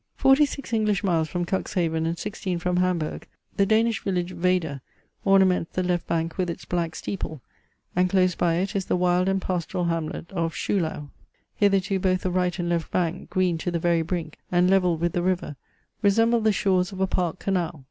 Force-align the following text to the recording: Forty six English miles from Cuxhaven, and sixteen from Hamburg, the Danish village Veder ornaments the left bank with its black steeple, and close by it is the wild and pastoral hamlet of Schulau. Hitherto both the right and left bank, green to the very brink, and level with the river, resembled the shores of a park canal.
Forty 0.15 0.47
six 0.47 0.73
English 0.73 1.03
miles 1.03 1.29
from 1.29 1.45
Cuxhaven, 1.45 2.07
and 2.07 2.17
sixteen 2.17 2.57
from 2.57 2.77
Hamburg, 2.77 3.27
the 3.57 3.67
Danish 3.67 4.03
village 4.03 4.31
Veder 4.35 4.81
ornaments 5.23 5.73
the 5.75 5.83
left 5.83 6.07
bank 6.07 6.39
with 6.39 6.49
its 6.49 6.65
black 6.65 6.95
steeple, 6.95 7.39
and 7.95 8.09
close 8.09 8.33
by 8.33 8.55
it 8.55 8.75
is 8.75 8.85
the 8.85 8.95
wild 8.97 9.29
and 9.29 9.39
pastoral 9.39 9.83
hamlet 9.83 10.31
of 10.31 10.55
Schulau. 10.55 11.09
Hitherto 11.53 11.99
both 11.99 12.21
the 12.23 12.31
right 12.31 12.57
and 12.57 12.67
left 12.67 12.89
bank, 12.89 13.29
green 13.29 13.59
to 13.59 13.69
the 13.69 13.77
very 13.77 14.01
brink, 14.01 14.39
and 14.51 14.71
level 14.71 14.97
with 14.97 15.13
the 15.13 15.21
river, 15.21 15.55
resembled 16.01 16.45
the 16.45 16.51
shores 16.51 16.91
of 16.91 16.99
a 16.99 17.05
park 17.05 17.37
canal. 17.37 17.79